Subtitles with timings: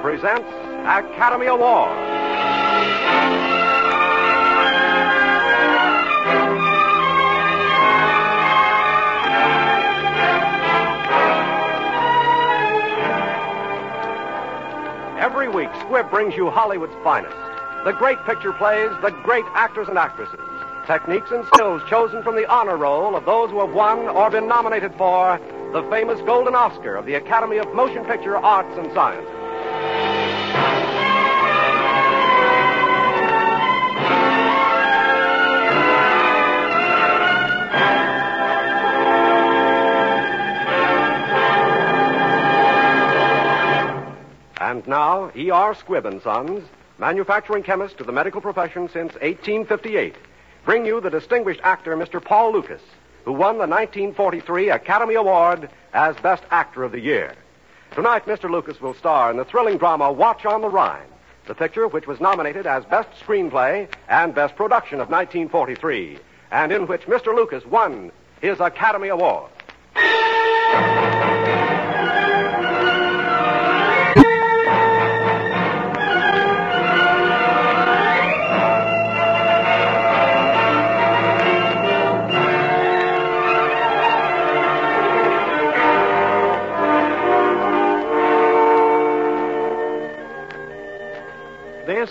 [0.00, 0.48] presents
[0.86, 1.90] Academy Award.
[15.20, 17.36] Every week, Squibb brings you Hollywood's finest.
[17.84, 20.40] The great picture plays, the great actors and actresses.
[20.86, 24.48] Techniques and skills chosen from the honor roll of those who have won or been
[24.48, 25.38] nominated for
[25.72, 29.39] the famous Golden Oscar of the Academy of Motion Picture Arts and Sciences.
[44.70, 45.74] And now, E.R.
[45.74, 46.64] Squibb and Sons,
[46.96, 50.14] manufacturing chemist to the medical profession since 1858,
[50.64, 52.24] bring you the distinguished actor, Mr.
[52.24, 52.80] Paul Lukas,
[53.24, 57.34] who won the 1943 Academy Award as Best Actor of the Year.
[57.96, 58.48] Tonight, Mr.
[58.48, 61.10] Lukas will star in the thrilling drama Watch on the Rhine,
[61.48, 66.16] the picture which was nominated as Best Screenplay and Best Production of 1943,
[66.52, 67.34] and in which Mr.
[67.34, 69.50] Lukas won his Academy Award.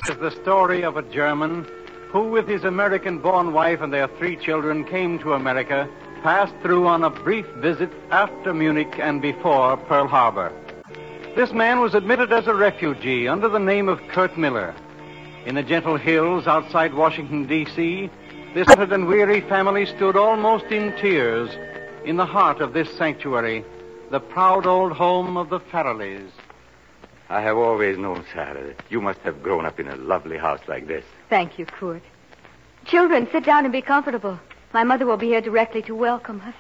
[0.09, 1.67] Is the story of a German
[2.09, 5.87] who, with his American born wife and their three children, came to America,
[6.23, 10.51] passed through on a brief visit after Munich and before Pearl Harbor.
[11.35, 14.73] This man was admitted as a refugee under the name of Kurt Miller.
[15.45, 18.09] In the gentle hills outside Washington, D.C.,
[18.55, 21.51] this battered and weary family stood almost in tears
[22.03, 23.63] in the heart of this sanctuary,
[24.09, 26.31] the proud old home of the Farrellys.
[27.29, 30.61] I have always known, Sarah, that you must have grown up in a lovely house
[30.67, 31.05] like this.
[31.29, 32.01] Thank you, Kurt.
[32.85, 34.39] Children, sit down and be comfortable.
[34.73, 36.55] My mother will be here directly to welcome us.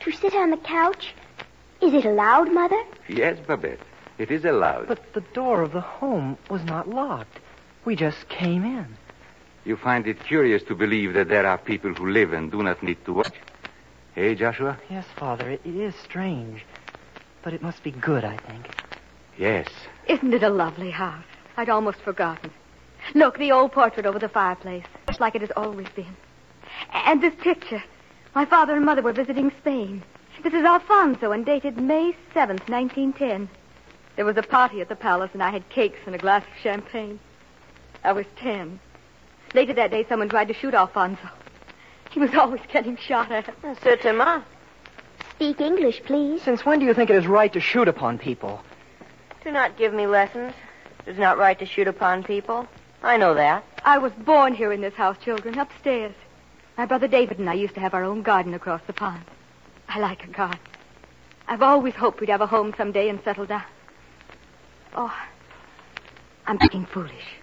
[0.00, 1.14] To sit on the couch?
[1.80, 2.82] Is it allowed, Mother?
[3.08, 3.80] Yes, Babette.
[4.18, 4.88] It is allowed.
[4.88, 7.38] But the door of the home was not locked.
[7.86, 8.96] We just came in.
[9.64, 12.82] You find it curious to believe that there are people who live and do not
[12.82, 13.34] need to watch.
[14.14, 14.78] Hey, Joshua?
[14.90, 16.64] Yes, Father, it is strange.
[17.42, 18.66] But it must be good, I think.
[19.38, 19.68] Yes.
[20.08, 21.24] Isn't it a lovely house?
[21.56, 22.50] I'd almost forgotten.
[23.14, 26.16] Look, the old portrait over the fireplace, just like it has always been.
[26.92, 27.82] And this picture.
[28.34, 30.02] My father and mother were visiting Spain.
[30.42, 33.48] This is Alfonso and dated May 7th, 1910.
[34.16, 36.62] There was a party at the palace, and I had cakes and a glass of
[36.62, 37.18] champagne.
[38.04, 38.80] I was ten.
[39.54, 41.28] Later that day, someone tried to shoot Alfonso.
[42.10, 43.52] He was always getting shot at.
[43.82, 44.44] Certainement.
[45.30, 46.42] Speak English, please.
[46.42, 48.62] Since when do you think it is right to shoot upon people?
[49.46, 50.54] Do not give me lessons.
[51.06, 52.66] It is not right to shoot upon people.
[53.00, 53.62] I know that.
[53.84, 56.12] I was born here in this house, children, upstairs.
[56.76, 59.22] My brother David and I used to have our own garden across the pond.
[59.88, 60.58] I like a garden.
[61.46, 63.62] I've always hoped we'd have a home someday and settle down.
[64.96, 65.16] Oh,
[66.48, 67.36] I'm getting foolish,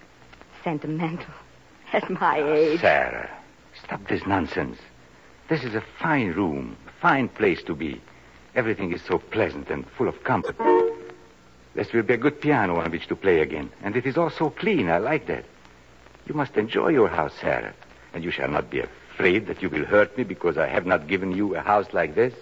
[0.62, 1.34] sentimental,
[1.94, 2.82] at my age.
[2.82, 3.30] Sarah,
[3.82, 4.78] stop this nonsense.
[5.48, 8.02] This is a fine room, a fine place to be.
[8.56, 10.58] Everything is so pleasant and full of comfort.
[11.76, 13.72] This will be a good piano on which to play again.
[13.82, 14.90] And it is all so clean.
[14.90, 15.46] I like that.
[16.28, 17.74] You must enjoy your house, Sarah.
[18.14, 21.08] And you shall not be afraid that you will hurt me because I have not
[21.08, 22.34] given you a house like this.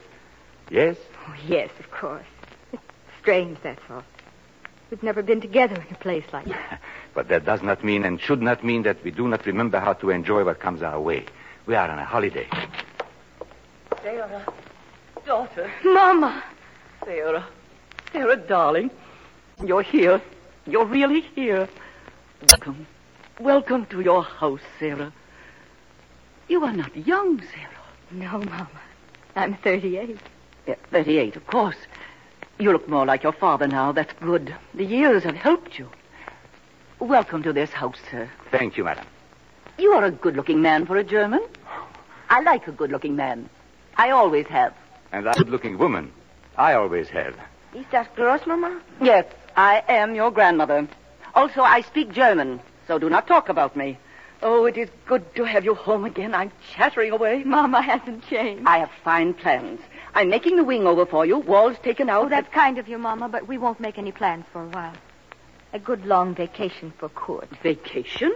[0.69, 0.97] Yes?
[1.27, 2.25] Oh, yes, of course.
[2.73, 2.83] It's
[3.21, 4.03] strange, that's all.
[4.89, 6.81] We've never been together in a place like that.
[7.13, 9.93] But that does not mean and should not mean that we do not remember how
[9.93, 11.25] to enjoy what comes our way.
[11.65, 12.47] We are on a holiday.
[14.01, 14.45] Sarah,
[15.25, 16.41] daughter, Mama!
[17.03, 17.45] Sarah,
[18.13, 18.91] Sarah, darling,
[19.63, 20.21] you're here.
[20.65, 21.67] You're really here.
[22.47, 22.87] Welcome.
[23.39, 25.13] Welcome to your house, Sarah.
[26.47, 27.69] You are not young, Sarah.
[28.11, 28.69] No, Mama.
[29.35, 30.17] I'm 38.
[30.67, 31.77] Yeah, 38, of course.
[32.59, 33.91] You look more like your father now.
[33.91, 34.53] That's good.
[34.73, 35.89] The years have helped you.
[36.99, 38.29] Welcome to this house, sir.
[38.51, 39.05] Thank you, madam.
[39.77, 41.41] You are a good-looking man for a German.
[42.29, 43.49] I like a good-looking man.
[43.97, 44.73] I always have.
[45.11, 46.11] And a good looking woman.
[46.57, 47.35] I always have.
[47.73, 48.81] Is that gross, Mama?
[49.01, 49.25] Yes,
[49.55, 50.87] I am your grandmother.
[51.33, 53.97] Also, I speak German, so do not talk about me.
[54.43, 56.33] Oh, it is good to have you home again.
[56.33, 57.43] I'm chattering away.
[57.43, 58.63] Mama hasn't changed.
[58.65, 59.79] I have fine plans.
[60.15, 62.25] I'm making the wing over for you, walls taken out.
[62.25, 64.93] Oh, that's kind of you, Mama, but we won't make any plans for a while.
[65.73, 67.47] A good long vacation for Kurt.
[67.61, 68.33] Vacation?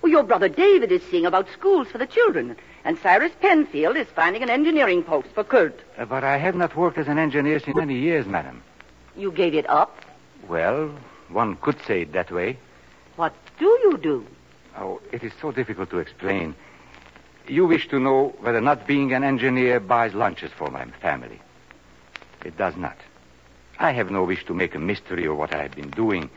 [0.00, 4.06] Well, your brother David is seeing about schools for the children, and Cyrus Penfield is
[4.14, 5.78] finding an engineering post for Kurt.
[5.98, 8.62] Uh, but I have not worked as an engineer since many years, madam.
[9.16, 10.04] You gave it up?
[10.48, 10.94] Well,
[11.28, 12.58] One could say it that way.
[13.16, 14.26] What do you do?
[14.76, 16.54] Oh, it is so difficult to explain.
[17.46, 21.40] You wish to know whether not being an engineer buys lunches for my family.
[22.44, 22.96] It does not.
[23.78, 26.30] I have no wish to make a mystery of what I have been doing,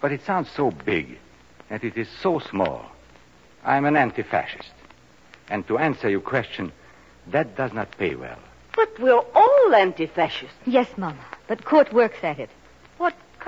[0.00, 1.18] but it sounds so big,
[1.68, 2.86] and it is so small.
[3.64, 4.72] I am an anti-fascist.
[5.48, 6.72] And to answer your question,
[7.28, 8.38] that does not pay well.
[8.74, 10.56] But we're all anti-fascists.
[10.66, 12.50] Yes, Mama, but Kurt works at it.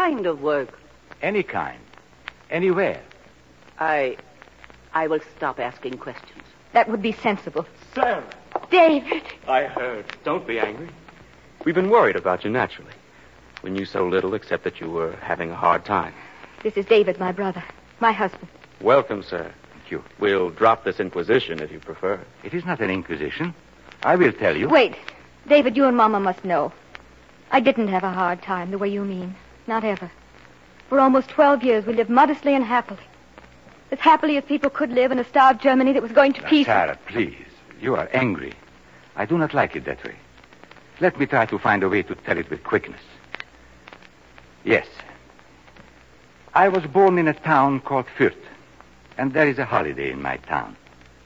[0.03, 0.81] What kind of work?
[1.23, 1.79] Any kind.
[2.51, 3.01] Anywhere.
[3.79, 4.17] I...
[4.93, 6.43] I will stop asking questions.
[6.73, 7.67] That would be sensible.
[7.95, 8.25] Sarah!
[8.69, 9.23] David!
[9.47, 10.05] I heard.
[10.25, 10.89] Don't be angry.
[11.65, 12.91] We've been worried about you, naturally.
[13.63, 16.15] We knew so little except that you were having a hard time.
[16.65, 17.63] This is David, my brother.
[18.01, 18.49] My husband.
[18.81, 19.55] Welcome, sir.
[19.73, 20.03] Thank you.
[20.19, 22.19] We'll drop this inquisition if you prefer.
[22.43, 23.55] It is not an inquisition.
[24.03, 24.69] I will tell you.
[24.69, 24.97] Wait.
[25.47, 26.73] David, you and Mama must know.
[27.53, 29.37] I didn't have a hard time the way you mean.
[29.67, 30.11] Not ever.
[30.89, 33.03] For almost 12 years, we lived modestly and happily.
[33.91, 36.49] As happily as people could live in a starved Germany that was going to Now,
[36.49, 36.67] pieces.
[36.67, 37.37] Sarah, please.
[37.81, 38.55] You are angry.
[39.17, 40.17] I do not like it that way.
[41.01, 43.01] Let me try to find a way to tell it with quickness.
[44.65, 44.87] Yes.
[46.55, 48.37] I was born in a town called Fürth,
[49.19, 50.77] and there is a holiday in my town.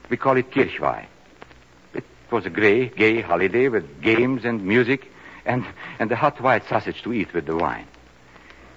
[0.09, 1.05] We call it Kirchweih.
[1.93, 5.11] It was a gray, gay holiday with games and music
[5.45, 5.65] and,
[5.99, 7.87] and a hot white sausage to eat with the wine.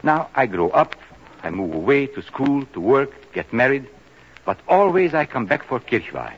[0.02, 0.94] Now I grow up,
[1.42, 3.86] I move away to school, to work, get married,
[4.44, 6.34] but always I come back for Kirchweih.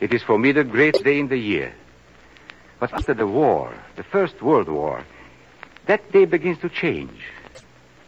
[0.00, 1.74] It is for me the great day in the year.
[2.78, 5.04] But after the war, the First World War,
[5.86, 7.22] that day begins to change.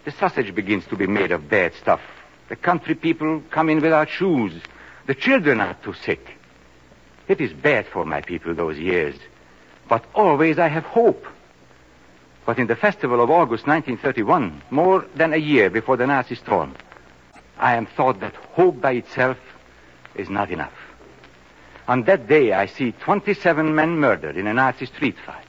[0.04, 2.00] The sausage begins to be made of bad stuff.
[2.48, 4.52] The country people come in without shoes.
[5.06, 6.38] The children are too sick.
[7.28, 9.14] It is bad for my people those years.
[9.88, 11.26] But always I have hope.
[12.44, 16.74] But in the festival of August 1931, more than a year before the Nazi storm,
[17.58, 19.38] I am thought that hope by itself
[20.14, 20.72] is not enough.
[21.88, 25.44] On that day, I see 27 men murdered in a Nazi street fight.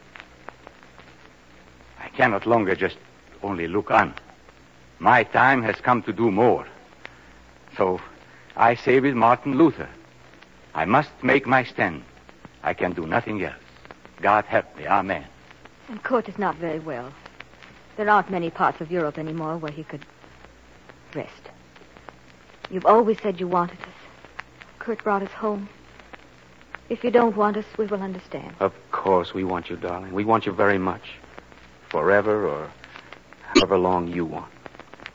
[2.00, 2.98] I cannot longer just
[3.42, 4.14] only look on.
[5.00, 6.68] My time has come to do more.
[7.76, 8.00] So
[8.56, 9.90] I say with Martin Luther,
[10.76, 12.04] I must make my stand.
[12.62, 13.56] I can do nothing else.
[14.22, 14.88] God help me.
[14.88, 15.26] Amen.
[15.90, 17.12] And Kurt is not very well.
[17.98, 20.06] There aren't many parts of Europe anymore where he could
[21.14, 21.50] rest.
[22.72, 23.88] You've always said you wanted us.
[24.80, 25.70] Kurt brought us home.
[26.90, 28.56] If you don't want us, we will understand.
[28.60, 30.14] Of course we want you, darling.
[30.14, 31.02] We want you very much.
[31.90, 32.70] Forever or
[33.54, 34.52] however long you want.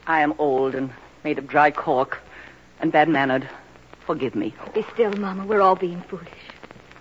[0.06, 0.90] I am old and
[1.24, 2.18] made of dry cork
[2.80, 3.48] and bad-mannered.
[4.06, 4.54] Forgive me.
[4.74, 5.44] Be still, Mama.
[5.44, 6.28] We're all being foolish.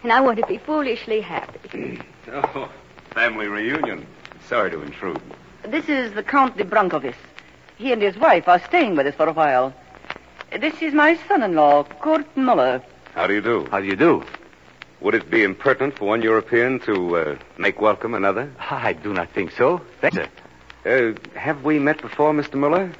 [0.03, 2.01] And I want to be foolishly happy.
[2.31, 2.71] Oh,
[3.13, 4.05] family reunion.
[4.47, 5.21] Sorry to intrude.
[5.63, 7.15] This is the Count de Brancovis.
[7.77, 9.73] He and his wife are staying with us for a while.
[10.59, 12.81] This is my son-in-law, Kurt Muller.
[13.13, 13.67] How do you do?
[13.69, 14.23] How do you do?
[15.01, 18.51] Would it be impertinent for one European to uh, make welcome another?
[18.59, 19.81] I do not think so.
[20.01, 20.25] Thank you.
[20.85, 22.55] Uh, have we met before, Mr.
[22.55, 22.91] Muller?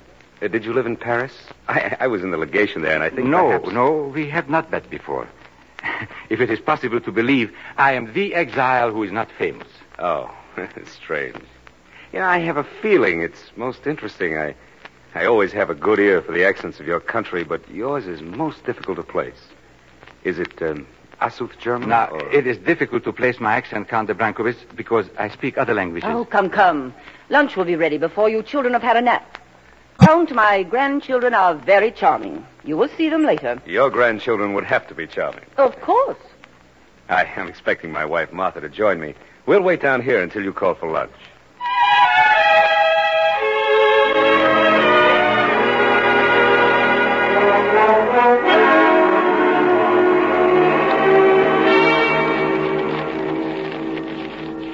[0.41, 1.31] Uh, did you live in Paris?
[1.67, 4.49] I, I was in the legation there, and I think no, perhaps- no, we have
[4.49, 5.27] not met before.
[6.29, 9.67] if it is possible to believe, I am the exile who is not famous.
[9.99, 10.33] Oh,
[10.85, 11.35] strange.
[12.13, 14.37] You know, I have a feeling it's most interesting.
[14.37, 14.55] I,
[15.15, 18.21] I always have a good ear for the accents of your country, but yours is
[18.21, 19.39] most difficult to place.
[20.23, 20.87] Is it um,
[21.21, 21.89] Asuth German?
[21.89, 25.57] Now, or- it is difficult to place my accent, Count de Brancovis, because I speak
[25.57, 26.09] other languages.
[26.11, 26.93] Oh, come, come.
[27.29, 29.37] Lunch will be ready before you children have had a nap.
[29.99, 32.45] Count, my grandchildren are very charming.
[32.63, 33.61] You will see them later.
[33.65, 35.45] Your grandchildren would have to be charming.
[35.57, 36.19] Of course.
[37.09, 39.15] I am expecting my wife, Martha, to join me.
[39.47, 41.09] We'll wait down here until you call for lunch.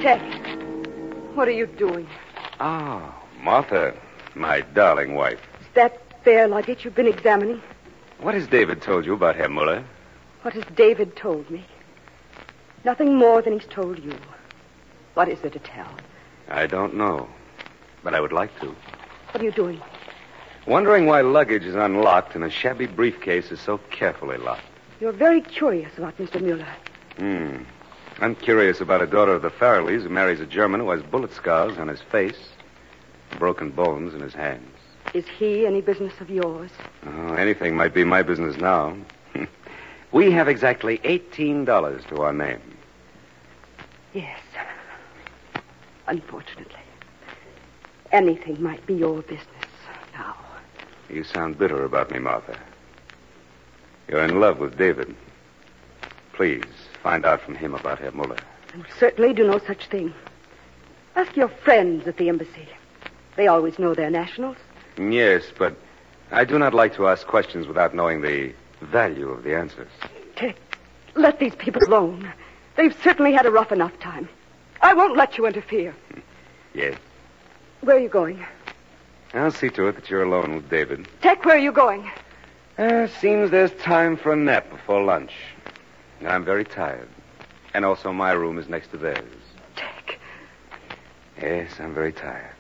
[0.02, 0.20] Teck,
[1.36, 2.08] what are you doing?
[2.60, 3.14] Oh,
[3.44, 3.96] Martha,
[4.34, 5.40] my darling wife.
[5.62, 7.62] Is that fair luggage you've been examining?
[8.22, 9.84] What has David told you about Herr Muller?
[10.42, 11.64] What has David told me?
[12.84, 14.14] Nothing more than he's told you.
[15.14, 15.92] What is there to tell?
[16.50, 17.28] I don't know,
[18.04, 18.68] but I would like to.
[19.32, 19.82] What are you doing?
[20.66, 24.64] Wondering why luggage is unlocked and a shabby briefcase is so carefully locked.
[25.00, 26.42] You're very curious about Mr.
[26.42, 26.68] Muller.
[27.18, 27.64] Hmm.
[28.20, 31.34] I'm curious about a daughter of the Farrellys who marries a German who has bullet
[31.34, 32.50] scars on his face,
[33.38, 34.70] broken bones in his hands.
[35.14, 36.72] Is he any business of yours?
[37.06, 38.96] Oh, anything might be my business now.
[40.12, 42.62] we have exactly $18 to our name.
[44.14, 44.40] Yes.
[46.08, 46.80] Unfortunately.
[48.12, 49.48] Anything might be your business
[50.14, 50.36] now.
[51.10, 52.58] You sound bitter about me, Martha.
[54.08, 55.16] You're in love with David.
[56.34, 56.64] Please,
[57.02, 58.38] find out from him about Herr Muller.
[58.74, 60.14] I will certainly do no such thing.
[61.16, 62.68] Ask your friends at the embassy.
[63.36, 64.58] They always know their nationals.
[64.98, 65.76] Yes, but
[66.32, 69.90] I do not like to ask questions without knowing the value of the answers.
[71.16, 72.32] Let these people alone.
[72.76, 74.28] They've certainly had a rough enough time.
[74.84, 75.96] I won't let you interfere.
[76.74, 76.98] Yes.
[77.82, 78.46] Where are you going?
[79.34, 81.08] I'll see to it that you're alone with David.
[81.22, 82.12] Dick, where are you going?
[82.78, 85.32] Uh, seems there's time for a nap before lunch.
[86.26, 87.08] I'm very tired.
[87.74, 89.24] And also, my room is next to theirs.
[89.76, 90.20] Dick.
[91.42, 92.52] Yes, I'm very tired.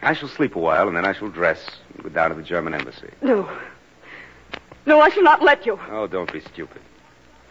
[0.00, 2.42] I shall sleep a while, and then I shall dress and go down to the
[2.42, 3.10] German embassy.
[3.20, 3.48] No.
[4.86, 5.78] No, I shall not let you.
[5.90, 6.80] Oh, don't be stupid.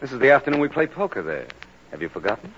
[0.00, 1.46] This is the afternoon we play poker there.
[1.90, 2.52] Have you forgotten?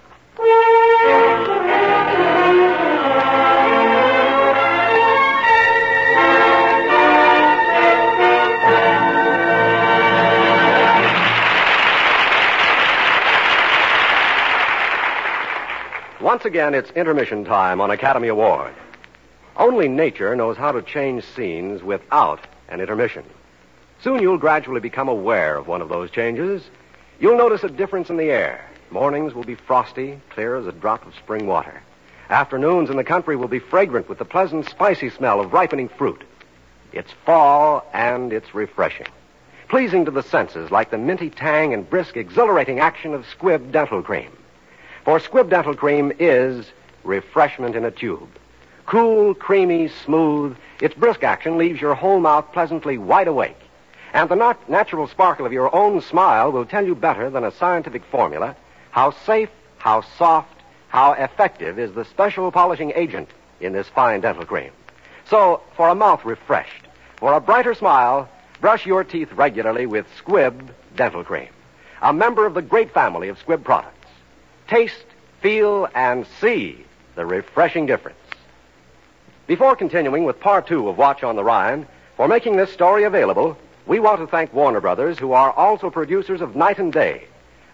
[16.30, 18.72] Once again, it's intermission time on Academy Award.
[19.56, 23.24] Only nature knows how to change scenes without an intermission.
[24.00, 26.62] Soon you'll gradually become aware of one of those changes.
[27.18, 28.69] You'll notice a difference in the air.
[28.90, 31.80] Mornings will be frosty, clear as a drop of spring water.
[32.28, 36.24] Afternoons in the country will be fragrant with the pleasant, spicy smell of ripening fruit.
[36.92, 39.06] It's fall and it's refreshing.
[39.68, 44.02] Pleasing to the senses like the minty tang and brisk, exhilarating action of Squibb Dental
[44.02, 44.36] Cream.
[45.04, 46.66] For Squibb Dental Cream is
[47.04, 48.28] refreshment in a tube.
[48.86, 53.58] Cool, creamy, smooth, its brisk action leaves your whole mouth pleasantly wide awake.
[54.12, 57.52] And the nat- natural sparkle of your own smile will tell you better than a
[57.52, 58.56] scientific formula
[58.90, 63.28] how safe, how soft, how effective is the special polishing agent
[63.60, 64.72] in this fine dental cream.
[65.28, 66.84] So, for a mouth refreshed,
[67.16, 68.28] for a brighter smile,
[68.60, 71.48] brush your teeth regularly with Squibb Dental Cream,
[72.02, 74.08] a member of the great family of Squibb products.
[74.68, 75.06] Taste,
[75.40, 78.18] feel, and see the refreshing difference.
[79.46, 83.56] Before continuing with part two of Watch on the Rhine, for making this story available,
[83.86, 87.24] we want to thank Warner Brothers, who are also producers of Night and Day.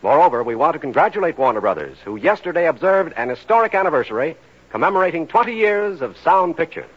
[0.02, 4.36] Moreover, we want to congratulate Warner Brothers, who yesterday observed an historic anniversary
[4.70, 6.90] commemorating 20 years of sound pictures.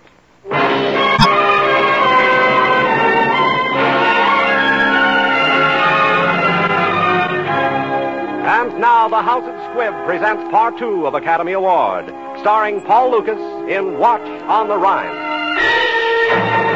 [8.50, 12.06] And now the House of Squibb presents part two of Academy Award,
[12.39, 13.39] starring Paul Lukas
[13.70, 16.69] in Watch on the Rhine.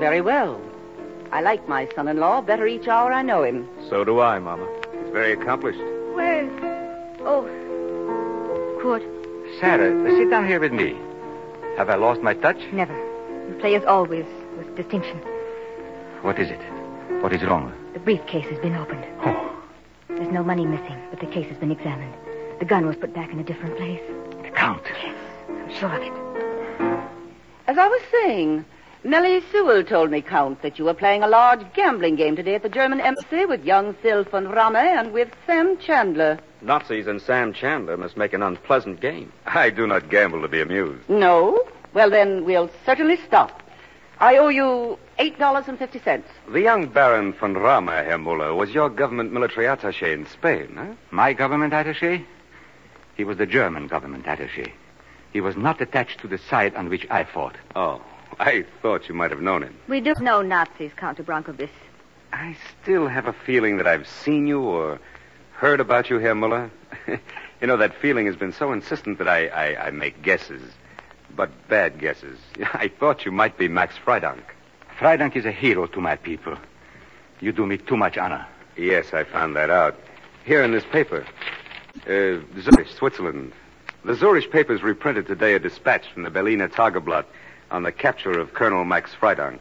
[0.00, 0.60] Very well.
[1.30, 3.68] I like my son-in-law better each hour I know him.
[3.88, 4.66] So do I, Mama.
[4.92, 5.78] He's very accomplished.
[6.14, 6.48] Where?
[7.20, 7.44] Oh,
[8.82, 9.02] Kurt.
[9.60, 10.96] Sarah, sit down here with me.
[11.76, 12.58] Have I lost my touch?
[12.72, 12.96] never.
[13.48, 14.24] You play as always,
[14.56, 15.18] with distinction.
[16.22, 16.60] What is it?
[17.22, 17.72] What is wrong?
[17.92, 19.04] The briefcase has been opened.
[19.24, 19.52] Oh,
[20.08, 22.14] There's no money missing, but the case has been examined.
[22.58, 24.00] The gun was put back in a different place.
[24.42, 24.82] the Count.
[25.02, 25.14] Yes,
[25.48, 26.12] I'm sure of it.
[27.66, 28.64] As I was saying,
[29.02, 32.62] Nellie Sewell told me, Count, that you were playing a large gambling game today at
[32.62, 36.38] the German embassy with young Sil von Ramme and with Sam Chandler.
[36.60, 39.32] Nazis and Sam Chandler must make an unpleasant game.
[39.46, 41.08] I do not gamble to be amused.
[41.08, 41.64] No?
[41.94, 43.62] Well, then we'll certainly stop.
[44.18, 46.22] I owe you $8.50.
[46.52, 50.92] The young Baron von Ramme, Herr Muller, was your government military attaché in Spain, huh?
[51.10, 52.22] My government attaché?
[53.16, 54.72] He was the German government attaché.
[55.32, 57.56] He was not attached to the side on which I fought.
[57.74, 58.02] Oh,
[58.40, 59.76] I thought you might have known him.
[59.86, 61.68] We do know Nazis, Count de Brancovis.
[62.32, 64.98] I still have a feeling that I've seen you or
[65.52, 66.70] heard about you, Herr Muller.
[67.06, 70.62] you know, that feeling has been so insistent that I, I, I make guesses.
[71.36, 72.38] But bad guesses.
[72.72, 74.42] I thought you might be Max Freidank.
[74.98, 76.56] Freidank is a hero to my people.
[77.40, 78.46] You do me too much honor.
[78.74, 79.98] Yes, I found that out.
[80.46, 81.26] Here in this paper.
[82.06, 83.52] Uh, Zurich, Switzerland.
[84.02, 87.26] The Zurich papers reprinted today a dispatch from the Berliner Tageblatt
[87.70, 89.60] on the capture of Colonel Max Freidank.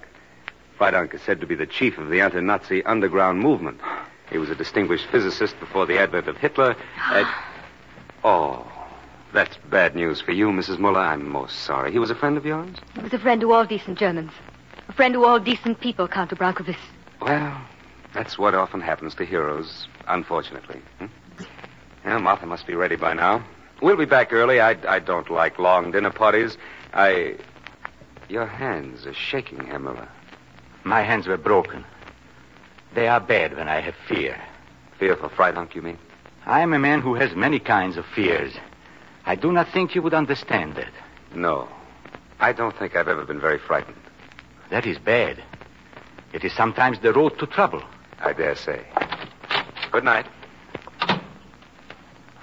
[0.79, 3.79] Freidank is said to be the chief of the anti-Nazi underground movement.
[4.31, 6.75] He was a distinguished physicist before the advent of Hitler.
[6.97, 7.27] at-
[8.21, 8.69] Oh,
[9.33, 10.77] that's bad news for you, Mrs.
[10.77, 10.99] Muller.
[10.99, 11.89] I'm most sorry.
[11.93, 12.75] He was a friend of yours?
[12.95, 14.31] He was a friend to all decent Germans.
[14.89, 16.75] A friend to all decent people, Count Brancovis.
[17.21, 17.61] Well,
[18.13, 20.81] that's what often happens to heroes, unfortunately.
[20.97, 21.05] Hmm?
[22.03, 23.45] Well, Martha must be ready by now.
[23.81, 24.59] We'll be back early.
[24.59, 26.57] I, I don't like long dinner parties.
[26.93, 27.37] I.
[28.29, 30.07] Your hands are shaking, Herr Muller.
[30.83, 31.83] My hands were broken.
[32.93, 34.39] They are bad when I have fear.
[35.00, 35.98] Fear for Freidank, you mean?
[36.45, 38.53] I am a man who has many kinds of fears.
[39.25, 40.91] I do not think you would understand that.
[41.33, 41.67] No.
[42.39, 43.98] I don't think I've ever been very frightened.
[44.69, 45.43] That is bad.
[46.31, 47.81] It is sometimes the road to trouble.
[48.19, 48.86] I dare say.
[49.91, 50.27] Good night.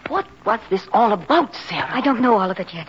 [0.09, 1.89] What was this all about, Sarah?
[1.91, 2.89] I don't know all of it yet.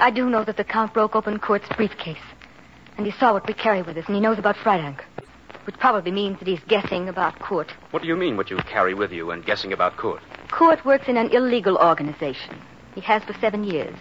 [0.00, 2.24] I do know that the Count broke open Kurt's briefcase.
[2.96, 5.00] And he saw what we carry with us, and he knows about Freidank.
[5.64, 7.70] Which probably means that he's guessing about Kurt.
[7.90, 10.22] What do you mean, what you carry with you and guessing about Kurt?
[10.48, 12.58] Kurt works in an illegal organization.
[12.94, 13.94] He has for seven years.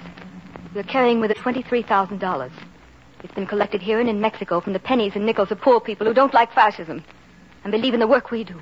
[0.73, 2.51] We're carrying with it $23,000.
[3.21, 6.07] It's been collected here and in Mexico from the pennies and nickels of poor people
[6.07, 7.03] who don't like fascism
[7.63, 8.61] and believe in the work we do.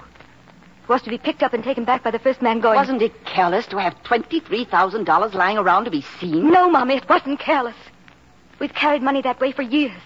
[0.87, 2.77] It was to be picked up and taken back by the first man going.
[2.77, 6.49] Wasn't it careless to have $23,000 lying around to be seen?
[6.49, 7.75] No, Mommy, it wasn't careless.
[8.57, 9.99] We've carried money that way for years.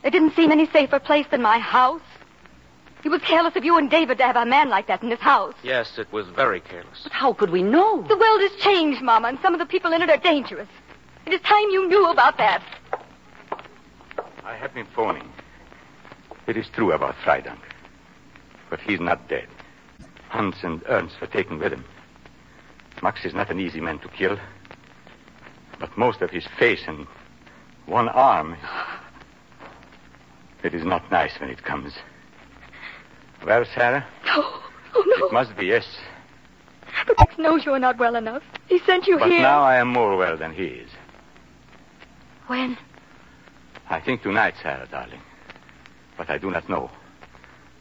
[0.00, 2.00] There didn't seem any safer place than my house.
[3.04, 5.20] It was careless of you and David to have a man like that in this
[5.20, 5.54] house.
[5.62, 7.00] Yes, it was very careless.
[7.02, 8.00] But how could we know?
[8.00, 10.68] The world has changed, Mama, and some of the people in it are dangerous.
[11.26, 12.62] It is time you knew about that.
[14.44, 15.30] I have been phoning.
[16.46, 17.60] It is true about Freidank.
[18.70, 19.46] But he's not dead.
[20.30, 21.84] Hans and Ernst were taken with him.
[23.02, 24.38] Max is not an easy man to kill.
[25.78, 27.06] But most of his face and
[27.86, 28.56] one arm.
[30.62, 31.94] It is not nice when it comes.
[33.44, 34.06] Well, Sarah?
[34.26, 34.32] No.
[34.94, 35.26] Oh, no.
[35.26, 35.86] It must be yes.
[37.06, 38.42] But Max knows you are not well enough.
[38.68, 39.40] He sent you But here.
[39.40, 40.90] now I am more well than he is.
[42.46, 42.76] When?
[43.88, 45.20] I think tonight, Sarah, darling.
[46.16, 46.90] But I do not know.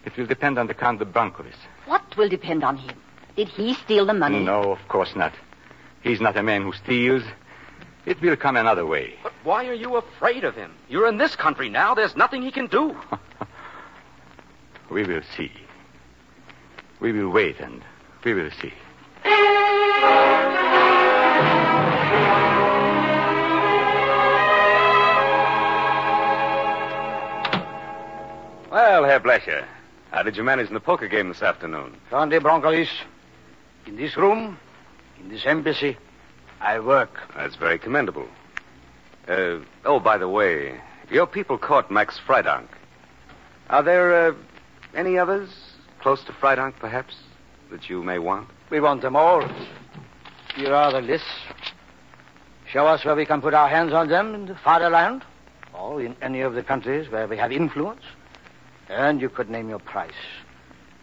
[0.06, 1.56] It will depend on the Count de Brancovis.
[1.90, 2.96] What will depend on him?
[3.36, 4.44] Did he steal the money?
[4.44, 5.34] No, of course not.
[6.04, 7.24] He's not a man who steals.
[8.06, 9.16] It will come another way.
[9.24, 10.76] But why are you afraid of him?
[10.88, 11.96] You're in this country now.
[11.96, 12.96] There's nothing he can do.
[14.92, 15.52] We will see.
[17.00, 17.84] We will wait and
[18.24, 18.74] we will see.
[28.72, 29.68] Well, Herr Blecher,
[30.12, 31.96] how did you manage in the poker game this afternoon?
[32.10, 32.90] Count de Brancovis,
[33.86, 34.58] in this room,
[35.20, 35.98] in this embassy,
[36.62, 37.20] I work.
[37.36, 38.28] That's very commendable.
[39.28, 40.80] Uh, oh, by the way,
[41.12, 42.68] your people caught Max Freidank.
[43.70, 44.34] Are there uh,
[44.96, 45.50] any others
[46.02, 47.16] close to Freidank, perhaps,
[47.70, 48.50] that you may want?
[48.72, 49.48] We want them all.
[50.56, 51.28] Here are the lists.
[52.68, 55.24] Show us where we can put our hands on them in the fatherland,
[55.74, 58.04] or in any of the countries where we have influence.
[58.90, 60.12] And you could name your price.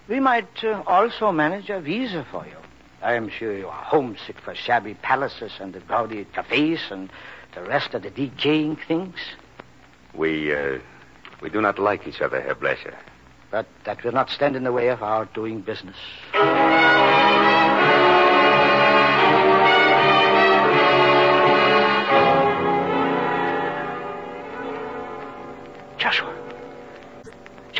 [0.08, 2.56] We might uh, also manage a visa for you.
[3.02, 7.10] I am sure you are homesick for shabby palaces and the gaudy cafes and
[7.54, 9.16] the rest of the decaying things.
[10.14, 10.78] We, uh,
[11.40, 12.96] we do not like each other, Herr Blecher.
[13.50, 15.96] But that will not stand in the way of our doing business.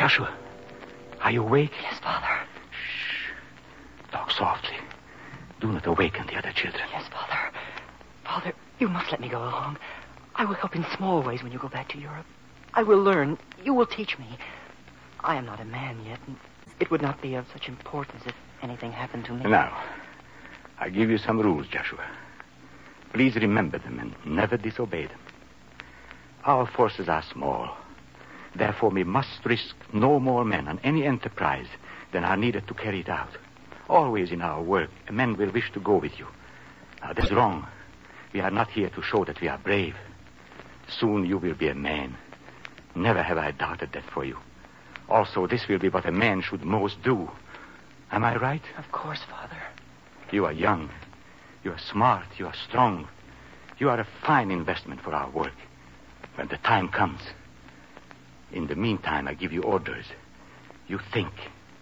[0.07, 0.33] Joshua.
[1.19, 1.73] Are you awake?
[1.81, 2.39] Yes, Father.
[2.71, 3.33] Shh.
[4.13, 4.77] Talk softly.
[5.59, 6.83] Do not awaken the other children.
[6.93, 7.51] Yes, Father.
[8.23, 9.77] Father, you must let me go along.
[10.35, 12.25] I will help in small ways when you go back to Europe.
[12.73, 13.37] I will learn.
[13.65, 14.37] You will teach me.
[15.25, 16.37] I am not a man yet, and
[16.79, 19.49] it would not be of such importance if anything happened to me.
[19.49, 19.77] Now,
[20.79, 22.05] I give you some rules, Joshua.
[23.11, 25.19] Please remember them and never disobey them.
[26.45, 27.75] Our forces are small.
[28.57, 31.67] Therefore, we must risk no more men on any enterprise
[32.11, 33.37] than are needed to carry it out.
[33.87, 36.27] Always in our work, men will wish to go with you.
[37.01, 37.67] Now, that's wrong.
[38.33, 39.95] We are not here to show that we are brave.
[40.89, 42.17] Soon you will be a man.
[42.95, 44.37] Never have I doubted that for you.
[45.07, 47.29] Also, this will be what a man should most do.
[48.11, 48.63] Am I right?
[48.77, 49.61] Of course, Father.
[50.31, 50.89] You are young.
[51.63, 52.25] You are smart.
[52.37, 53.07] You are strong.
[53.77, 55.53] You are a fine investment for our work.
[56.35, 57.21] When the time comes.
[58.51, 60.05] In the meantime, I give you orders.
[60.87, 61.31] You think.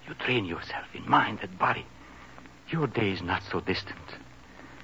[0.08, 1.86] You train yourself in mind and body.
[2.70, 3.98] Your day is not so distant.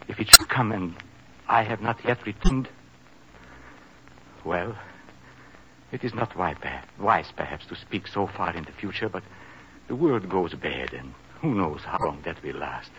[0.08, 0.96] If it should come and
[1.48, 2.70] I have not yet returned,
[4.44, 4.76] well,
[5.92, 9.24] it is not wise, perhaps to speak so far in the future, but
[9.88, 12.92] the world goes bad, and who knows how long that will last.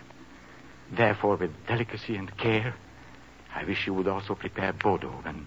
[0.90, 2.74] Therefore, with delicacy and care,
[3.54, 5.46] I wish you would also prepare Bodo when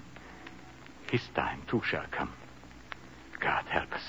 [1.11, 2.33] his time too shall come.
[3.39, 4.01] God help us.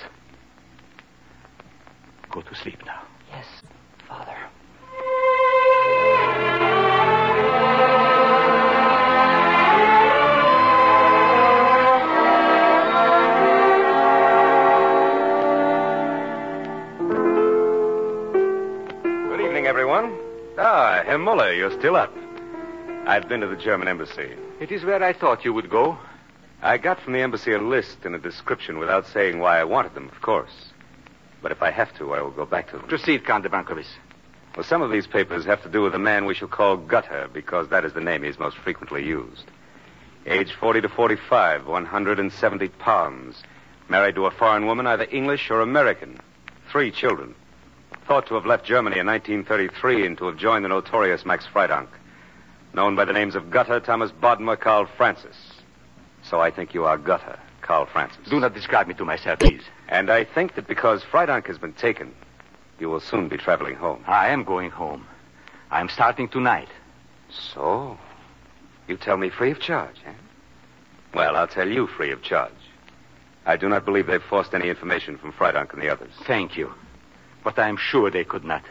[2.31, 3.03] Go to sleep now.
[3.31, 3.47] Yes,
[4.09, 4.37] Father.
[19.29, 20.17] Good evening, everyone.
[20.59, 22.15] Ah, Herr Muller, you're still up.
[23.07, 24.35] I've been to the German embassy.
[24.61, 25.99] It is where I thought you would go.
[26.63, 29.95] I got from the embassy a list and a description without saying why I wanted
[29.95, 30.73] them, of course.
[31.43, 32.89] But if I have to, I will go back to them.
[32.89, 33.87] Proceed, Count de Brancovis.
[34.57, 37.29] Well, some of these papers have to do with a man we shall call Gutter,
[37.33, 39.45] because that is the name he's most frequently used.
[40.25, 43.43] Age 40 to 45, 170 pounds.
[43.89, 46.19] Married to a foreign woman, either English or American.
[46.73, 47.35] Three children.
[48.09, 51.89] Thought to have left Germany in 1933 and to have joined the notorious Max Freidank.
[52.73, 55.37] Known by the names of Gutter, Thomas Bodmer, Carl Francis.
[56.29, 58.29] So I think you are Gutter, Carl Francis.
[58.29, 59.63] Do not describe me to myself, please.
[59.89, 62.13] And I think that because Freidank has been taken,
[62.81, 64.03] you will soon be traveling home.
[64.07, 65.07] I am going home.
[65.71, 66.69] I am starting tonight.
[67.31, 67.97] So?
[68.89, 70.13] You tell me free of charge, eh?
[71.15, 72.53] Well, I'll tell you free of charge.
[73.47, 76.11] I do not believe they've forced any information from Freidank and the others.
[76.25, 76.73] Thank you.
[77.45, 78.65] But I am sure they could not.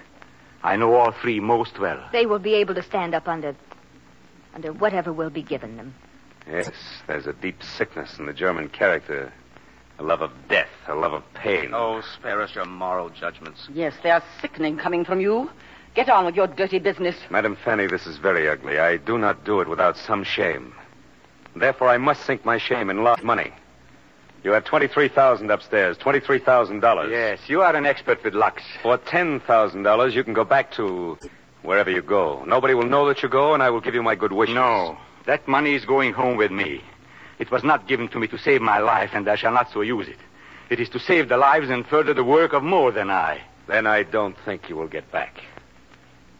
[0.62, 2.04] I know all three most well.
[2.12, 3.56] They will be able to stand up under.
[4.54, 5.94] under whatever will be given them.
[6.50, 6.72] Yes,
[7.08, 9.32] there's a deep sickness in the German character.
[9.98, 11.72] A love of death, a love of pain.
[11.74, 13.68] Oh, spare us your moral judgments.
[13.74, 15.50] Yes, they are sickening coming from you.
[15.96, 17.16] Get on with your dirty business.
[17.30, 18.78] Madam Fanny, this is very ugly.
[18.78, 20.74] I do not do it without some shame.
[21.56, 23.54] Therefore, I must sink my shame in large money.
[24.44, 27.10] You have twenty-three thousand upstairs, twenty-three thousand dollars.
[27.12, 28.62] Yes, you are an expert with Lux.
[28.84, 31.18] For ten thousand dollars, you can go back to
[31.64, 32.44] wherever you go.
[32.46, 34.54] Nobody will know that you go, and I will give you my good wishes.
[34.54, 36.82] No, that money is going home with me.
[37.40, 39.82] It was not given to me to save my life, and I shall not so
[39.82, 40.20] use it.
[40.70, 43.42] It is to save the lives and further the work of more than I.
[43.68, 45.42] Then I don't think you will get back.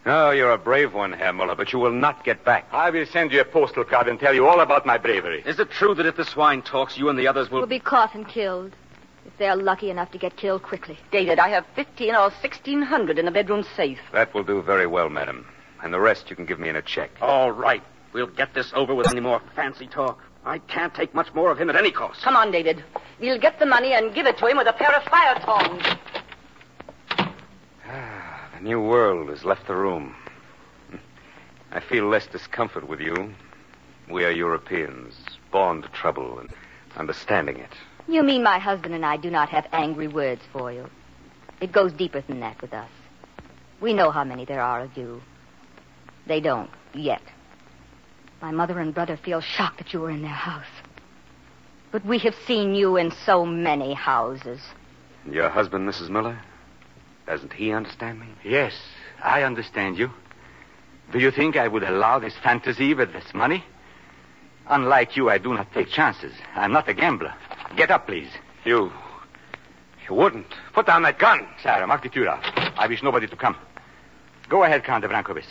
[0.08, 2.68] Oh, you're a brave one, Herr Muller, but you will not get back.
[2.72, 5.42] I will send you a postal card and tell you all about my bravery.
[5.46, 7.62] Is it true that if the swine talks, you and the others will...
[7.62, 8.76] Will be caught and killed.
[9.26, 11.00] If they're lucky enough to get killed quickly.
[11.12, 13.98] David, I have 15 or 1600 in the bedroom safe.
[14.14, 15.48] That will do very well, madam.
[15.82, 17.10] And the rest you can give me in a check.
[17.20, 17.82] All right.
[18.16, 20.22] We'll get this over with any more fancy talk.
[20.46, 22.22] I can't take much more of him at any cost.
[22.22, 22.82] Come on, David.
[23.20, 25.84] We'll get the money and give it to him with a pair of fire tongs.
[27.86, 30.16] Ah, The new world has left the room.
[31.74, 33.34] I feel less discomfort with you.
[34.10, 35.14] We are Europeans,
[35.52, 36.50] born to trouble and
[36.96, 37.72] understanding it.
[38.08, 40.90] You mean my husband and I do not have angry words for you?
[41.60, 42.90] It goes deeper than that with us.
[43.82, 45.22] We know how many there are of you.
[46.28, 47.22] They don't, yet.
[48.42, 50.66] My mother and brother feel shocked that you were in their house.
[51.92, 54.60] But we have seen you in so many houses.
[55.30, 56.10] Your husband, Mrs.
[56.10, 56.40] Miller?
[57.26, 58.28] Doesn't he understand me?
[58.44, 58.74] Yes,
[59.24, 60.12] I understand you.
[61.12, 63.64] Do you think I would allow this fantasy with this money?
[64.68, 66.34] Unlike you, I do not take chances.
[66.56, 67.34] I'm not a gambler.
[67.76, 68.30] Get up, please.
[68.64, 68.92] You.
[70.10, 70.48] You wouldn't.
[70.74, 71.48] Put down that gun.
[71.62, 72.44] Sarah, mark the tür auf.
[72.78, 73.56] I wish nobody to come.
[74.50, 75.48] Go ahead, Count de Brancovis.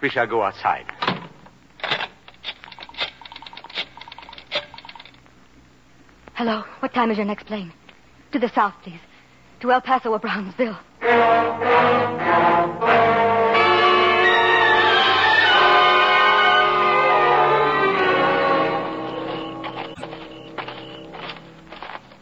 [0.00, 0.86] We shall go outside.
[6.38, 6.62] Hello.
[6.78, 7.72] What time is your next plane?
[8.30, 9.00] To the south, please.
[9.58, 10.78] To El Paso or Brownsville.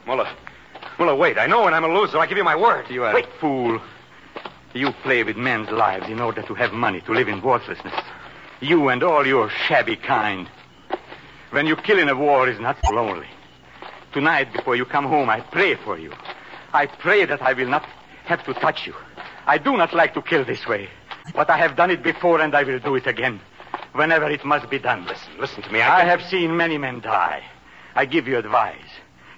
[0.07, 0.27] Muller.
[0.99, 1.37] Muller, wait.
[1.37, 2.17] I know when I'm a loser.
[2.17, 2.87] I give you my word.
[2.89, 3.27] You are wait.
[3.27, 3.79] a fool.
[4.73, 7.93] You play with men's lives in order to have money to live in worthlessness.
[8.63, 10.49] You and all your shabby kind.
[11.51, 13.27] When you kill in a war is not lonely.
[14.17, 16.11] Tonight, before you come home, I pray for you.
[16.73, 17.83] I pray that I will not
[18.25, 18.95] have to touch you.
[19.47, 20.89] I do not like to kill this way.
[21.35, 23.41] But I have done it before and I will do it again.
[23.93, 25.05] Whenever it must be done.
[25.05, 25.83] Listen, listen to me.
[25.83, 27.45] I, I, have seen many men die.
[27.95, 28.89] I give you advice.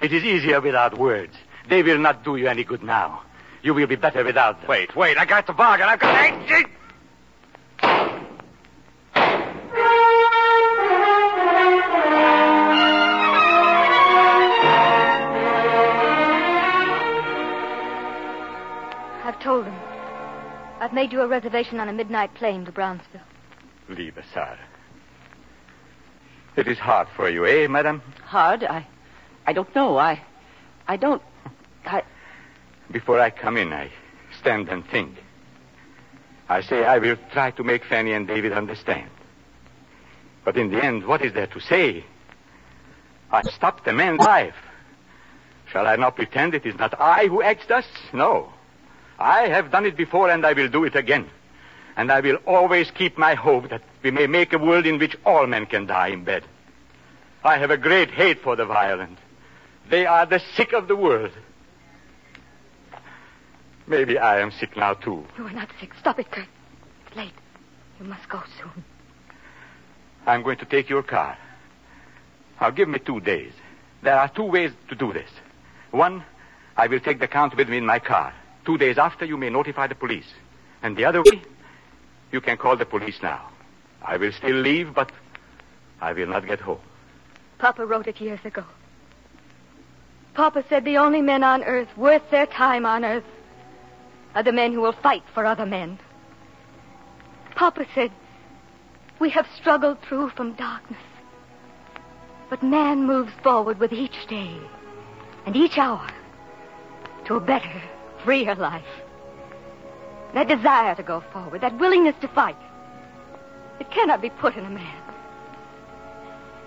[0.00, 1.34] It is easier without words.
[1.68, 3.24] They will not do you any good now.
[3.64, 4.70] You will be better without them.
[4.70, 5.18] Wait, wait.
[5.18, 5.88] I got the bargain.
[5.88, 6.70] I've got.
[21.08, 23.22] Made you a reservation on a midnight plane to Brownsville.
[23.88, 24.58] Liebe Sarah.
[26.54, 28.02] It is hard for you, eh, madam?
[28.24, 28.62] Hard?
[28.62, 28.86] I.
[29.46, 29.96] I don't know.
[29.96, 30.20] I.
[30.86, 31.22] I don't.
[31.86, 32.02] I.
[32.90, 33.90] Before I come in, I
[34.38, 35.16] stand and think.
[36.50, 39.08] I say I will try to make Fanny and David understand.
[40.44, 42.04] But in the end, what is there to say?
[43.32, 44.56] I stopped a man's life.
[45.72, 47.86] Shall I not pretend it is not I who acts thus?
[48.12, 48.52] No.
[49.18, 51.28] I have done it before and I will do it again.
[51.96, 55.16] And I will always keep my hope that we may make a world in which
[55.26, 56.44] all men can die in bed.
[57.42, 59.18] I have a great hate for the violent.
[59.90, 61.32] They are the sick of the world.
[63.86, 65.24] Maybe I am sick now, too.
[65.36, 65.92] You are not sick.
[65.98, 66.46] Stop it, Kurt.
[67.06, 67.32] It's late.
[67.98, 68.84] You must go soon.
[70.26, 71.38] I'm going to take your car.
[72.60, 73.52] Now, give me two days.
[74.02, 75.30] There are two ways to do this.
[75.90, 76.22] One,
[76.76, 78.34] I will take the count with me in my car.
[78.64, 80.32] Two days after, you may notify the police.
[80.82, 81.42] And the other way,
[82.32, 83.48] you can call the police now.
[84.02, 85.10] I will still leave, but
[86.00, 86.80] I will not get home.
[87.58, 88.64] Papa wrote it years ago.
[90.34, 93.24] Papa said the only men on earth worth their time on earth
[94.34, 95.98] are the men who will fight for other men.
[97.56, 98.12] Papa said
[99.18, 101.00] we have struggled through from darkness.
[102.50, 104.56] But man moves forward with each day
[105.44, 106.08] and each hour
[107.24, 107.82] to a better,
[108.24, 108.84] freer life.
[110.34, 112.56] That desire to go forward, that willingness to fight,
[113.80, 115.02] it cannot be put in a man.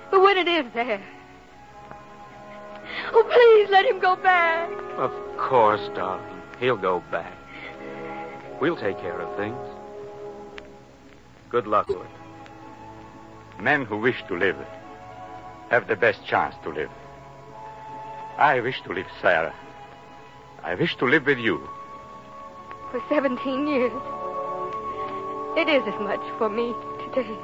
[0.10, 1.02] But when it is there,
[3.14, 4.70] oh, please let him go back.
[4.98, 6.42] Of course, darling.
[6.60, 7.34] He'll go back.
[8.60, 9.58] We'll take care of things.
[11.50, 12.08] Good luck, Wood.
[13.60, 14.58] Men who wish to live
[15.70, 16.90] have the best chance to live.
[18.38, 19.54] I wish to live, Sarah.
[20.64, 21.68] I wish to live with you.
[22.92, 23.92] For 17 years.
[25.58, 26.74] It is as much for me
[27.06, 27.38] today.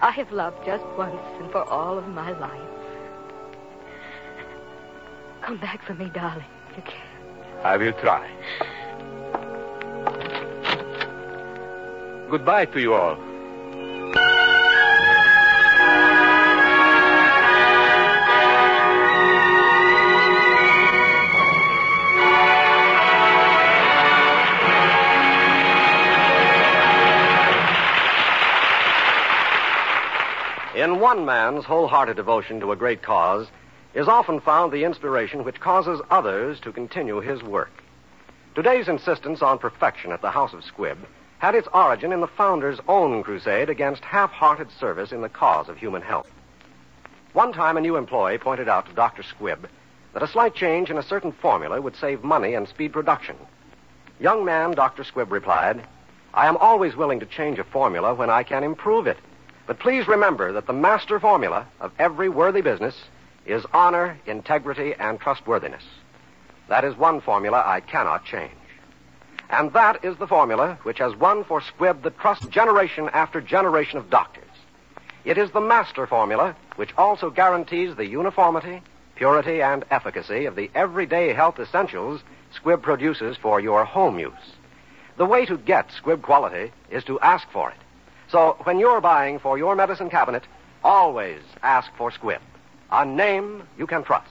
[0.00, 2.60] I have loved just once and for all of my life.
[5.42, 7.64] Come back for me, darling, if you can.
[7.64, 8.28] I will try.
[12.30, 13.27] Goodbye to you all.
[30.88, 33.46] In one man's wholehearted devotion to a great cause
[33.92, 37.82] is often found the inspiration which causes others to continue his work.
[38.54, 40.96] Today's insistence on perfection at the House of Squibb
[41.40, 45.68] had its origin in the founder's own crusade against half hearted service in the cause
[45.68, 46.30] of human health.
[47.34, 49.22] One time, a new employee pointed out to Dr.
[49.22, 49.68] Squibb
[50.14, 53.36] that a slight change in a certain formula would save money and speed production.
[54.18, 55.04] Young man, Dr.
[55.04, 55.86] Squibb replied,
[56.32, 59.18] I am always willing to change a formula when I can improve it.
[59.68, 62.96] But please remember that the master formula of every worthy business
[63.44, 65.84] is honor, integrity, and trustworthiness.
[66.70, 68.50] That is one formula I cannot change.
[69.50, 73.98] And that is the formula which has won for Squibb the trust generation after generation
[73.98, 74.44] of doctors.
[75.26, 78.80] It is the master formula which also guarantees the uniformity,
[79.16, 82.22] purity, and efficacy of the everyday health essentials
[82.58, 84.32] Squibb produces for your home use.
[85.18, 87.76] The way to get Squibb quality is to ask for it.
[88.30, 90.44] So when you're buying for your medicine cabinet,
[90.84, 92.40] always ask for Squibb,
[92.90, 94.30] a name you can trust.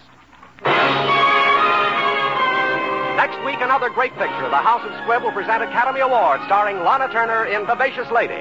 [3.18, 4.50] Next week, another great picture.
[4.50, 8.40] The House of Squibb will present Academy Award starring Lana Turner in Vivacious Lady.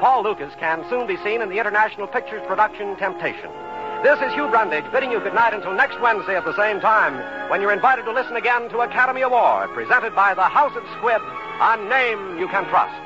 [0.00, 3.50] Paul Lukas can soon be seen in the International Pictures production Temptation.
[4.02, 7.14] This is Hugh Brundage bidding you good night until next Wednesday at the same time
[7.48, 11.22] when you're invited to listen again to Academy Award presented by the House of Squibb,
[11.60, 13.05] a name you can trust.